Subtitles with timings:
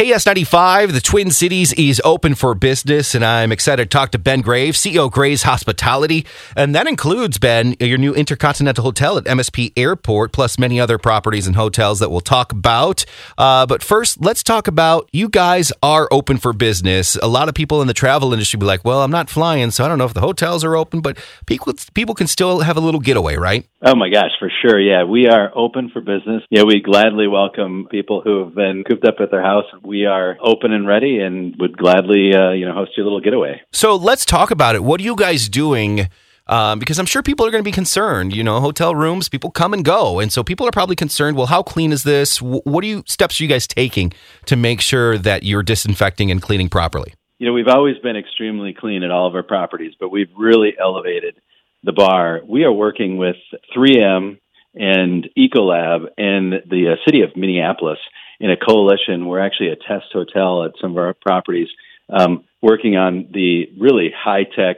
[0.00, 4.40] KS95, the Twin Cities is open for business, and I'm excited to talk to Ben
[4.40, 6.24] Graves, CEO of Graves Hospitality.
[6.56, 11.46] And that includes, Ben, your new Intercontinental Hotel at MSP Airport, plus many other properties
[11.46, 13.04] and hotels that we'll talk about.
[13.36, 17.16] Uh, but first, let's talk about you guys are open for business.
[17.16, 19.84] A lot of people in the travel industry be like, well, I'm not flying, so
[19.84, 22.80] I don't know if the hotels are open, but people, people can still have a
[22.80, 23.68] little getaway, right?
[23.82, 24.80] Oh my gosh, for sure.
[24.80, 26.42] Yeah, we are open for business.
[26.48, 29.64] Yeah, we gladly welcome people who have been cooped up at their house.
[29.90, 33.60] We are open and ready and would gladly, uh, you know, host your little getaway.
[33.72, 34.84] So let's talk about it.
[34.84, 36.06] What are you guys doing?
[36.46, 38.32] Um, because I'm sure people are going to be concerned.
[38.32, 41.36] You know, hotel rooms, people come and go, and so people are probably concerned.
[41.36, 42.40] Well, how clean is this?
[42.40, 44.12] What are you steps are you guys taking
[44.46, 47.14] to make sure that you're disinfecting and cleaning properly?
[47.38, 50.72] You know, we've always been extremely clean at all of our properties, but we've really
[50.80, 51.34] elevated
[51.82, 53.36] the bar, we are working with
[53.76, 54.38] 3M
[54.74, 57.98] and Ecolab and the uh, city of Minneapolis
[58.40, 59.26] in a coalition.
[59.26, 61.68] We're actually a test hotel at some of our properties,
[62.08, 64.76] um, working on the really high tech,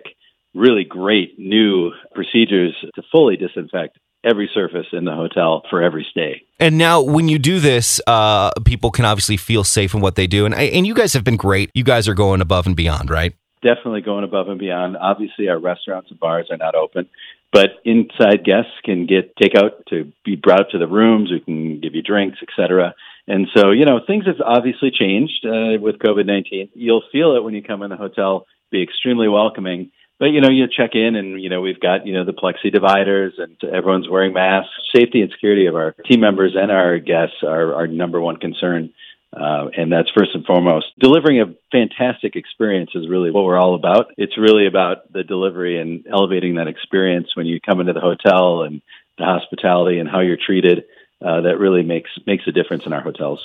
[0.54, 6.42] really great new procedures to fully disinfect every surface in the hotel for every stay.
[6.60, 10.26] And now, when you do this, uh, people can obviously feel safe in what they
[10.26, 11.70] do, and and you guys have been great.
[11.74, 13.34] You guys are going above and beyond, right?
[13.62, 14.96] definitely going above and beyond.
[14.96, 17.08] Obviously, our restaurants and bars are not open,
[17.52, 21.30] but inside guests can get takeout to be brought up to the rooms.
[21.30, 22.94] We can give you drinks, etc.
[23.28, 26.68] And so, you know, things have obviously changed uh, with COVID nineteen.
[26.74, 28.46] You'll feel it when you come in the hotel.
[28.70, 29.92] Be extremely welcoming.
[30.18, 32.72] But you know, you check in, and you know, we've got you know the plexi
[32.72, 34.70] dividers, and everyone's wearing masks.
[34.94, 38.92] Safety and security of our team members and our guests are our number one concern.
[39.34, 40.86] Uh, and that's first and foremost.
[41.00, 44.12] Delivering a fantastic experience is really what we're all about.
[44.18, 48.62] It's really about the delivery and elevating that experience when you come into the hotel
[48.62, 48.82] and
[49.16, 50.84] the hospitality and how you're treated
[51.24, 53.40] uh, that really makes makes a difference in our hotels.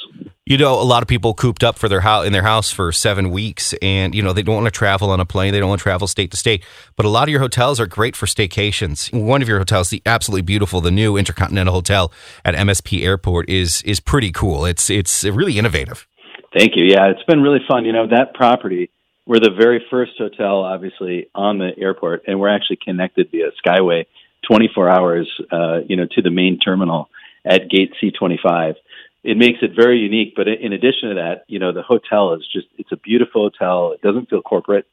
[0.46, 2.92] You know, a lot of people cooped up for their house in their house for
[2.92, 5.54] seven weeks, and you know they don't want to travel on a plane.
[5.54, 6.64] They don't want to travel state to state.
[6.96, 9.14] But a lot of your hotels are great for staycations.
[9.14, 12.12] One of your hotels, the absolutely beautiful, the new Intercontinental Hotel
[12.44, 14.66] at MSP Airport, is is pretty cool.
[14.66, 16.08] It's it's really innovative.
[16.58, 16.86] Thank you.
[16.86, 17.86] Yeah, it's been really fun.
[17.86, 18.90] You know, that property.
[19.26, 24.06] We're the very first hotel, obviously, on the airport, and we're actually connected via Skyway
[24.48, 27.10] 24 hours, uh, you know, to the main terminal
[27.48, 28.76] at gate C25.
[29.24, 30.34] It makes it very unique.
[30.36, 33.92] But in addition to that, you know, the hotel is just, it's a beautiful hotel.
[33.92, 34.86] It doesn't feel corporate.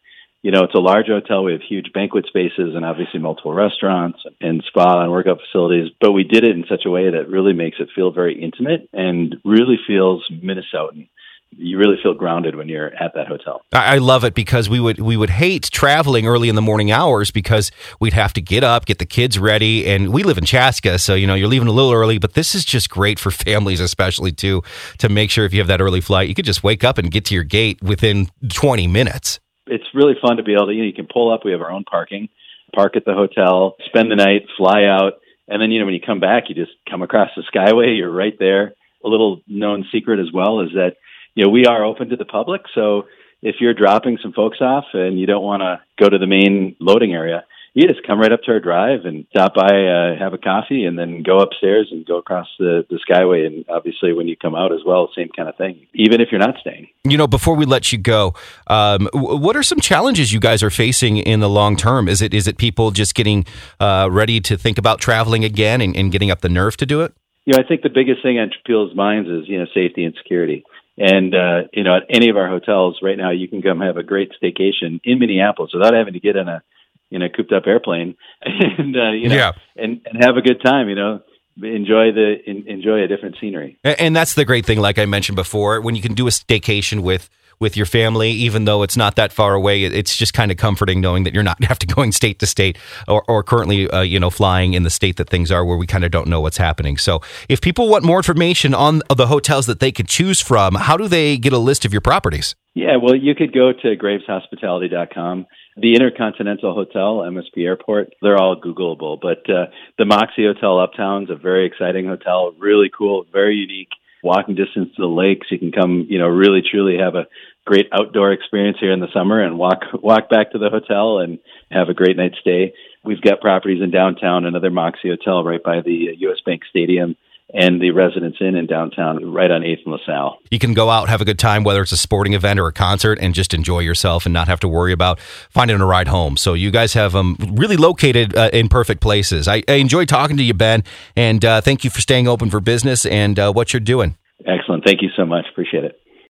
[0.42, 1.42] You know, it's a large hotel.
[1.42, 5.90] We have huge banquet spaces and obviously multiple restaurants and spa and workout facilities.
[6.00, 8.88] But we did it in such a way that really makes it feel very intimate
[8.92, 11.08] and really feels Minnesotan
[11.56, 13.62] you really feel grounded when you're at that hotel.
[13.72, 17.30] I love it because we would we would hate traveling early in the morning hours
[17.30, 17.70] because
[18.00, 21.14] we'd have to get up, get the kids ready, and we live in Chaska, so
[21.14, 22.18] you know you're leaving a little early.
[22.18, 24.62] But this is just great for families, especially too,
[24.98, 27.10] to make sure if you have that early flight, you could just wake up and
[27.10, 29.40] get to your gate within 20 minutes.
[29.66, 31.44] It's really fun to be able to you know you can pull up.
[31.44, 32.28] We have our own parking,
[32.74, 35.14] park at the hotel, spend the night, fly out,
[35.48, 37.96] and then you know when you come back, you just come across the Skyway.
[37.96, 38.74] You're right there.
[39.04, 40.96] A little known secret as well is that
[41.34, 42.62] you know, we are open to the public.
[42.74, 43.04] So
[43.42, 46.76] if you're dropping some folks off and you don't want to go to the main
[46.80, 50.32] loading area, you just come right up to our drive and stop by, uh, have
[50.32, 53.44] a coffee, and then go upstairs and go across the, the Skyway.
[53.44, 56.38] And obviously, when you come out as well, same kind of thing, even if you're
[56.38, 56.86] not staying.
[57.02, 58.32] You know, before we let you go,
[58.68, 62.08] um, what are some challenges you guys are facing in the long term?
[62.08, 63.44] Is it is it people just getting
[63.80, 67.00] uh, ready to think about traveling again and, and getting up the nerve to do
[67.00, 67.12] it?
[67.44, 70.14] You know, I think the biggest thing on people's minds is you know safety and
[70.22, 70.64] security.
[70.96, 73.96] And uh, you know, at any of our hotels right now, you can come have
[73.96, 76.62] a great staycation in Minneapolis without having to get in a
[77.10, 79.52] in a cooped up airplane, and uh, you know, yeah.
[79.76, 80.88] and and have a good time.
[80.88, 81.22] You know,
[81.56, 83.78] enjoy the enjoy a different scenery.
[83.84, 87.00] And that's the great thing, like I mentioned before, when you can do a staycation
[87.00, 87.28] with
[87.58, 89.84] with your family, even though it's not that far away.
[89.84, 92.78] It's just kind of comforting knowing that you're not have to going state to state
[93.08, 95.86] or, or currently, uh, you know, flying in the state that things are where we
[95.86, 96.96] kind of don't know what's happening.
[96.96, 100.96] So, if people want more information on the hotels that they could choose from, how
[100.96, 102.54] do they get a list of your properties?
[102.74, 105.46] Yeah, well, you could go to graveshospitality.com.
[105.76, 109.18] The Intercontinental Hotel, MSP Airport, they're all Googleable.
[109.20, 113.90] But uh, the Moxy Hotel Uptown is a very exciting hotel, really cool, very unique
[114.24, 115.46] walking distance to the lakes.
[115.50, 117.26] You can come, you know, really truly have a
[117.64, 121.38] great outdoor experience here in the summer and walk walk back to the hotel and
[121.70, 122.74] have a great night's stay.
[123.04, 126.38] We've got properties in downtown, another Moxy Hotel right by the U.S.
[126.44, 127.16] Bank Stadium
[127.52, 130.38] and the Residence Inn in downtown, right on 8th and LaSalle.
[130.50, 132.72] You can go out, have a good time, whether it's a sporting event or a
[132.72, 136.36] concert, and just enjoy yourself and not have to worry about finding a ride home.
[136.36, 139.46] So you guys have them um, really located uh, in perfect places.
[139.46, 140.84] I, I enjoy talking to you, Ben,
[141.16, 144.16] and uh, thank you for staying open for business and uh, what you're doing.
[144.46, 144.84] Excellent.
[144.84, 145.44] Thank you so much.
[145.52, 146.00] Appreciate it.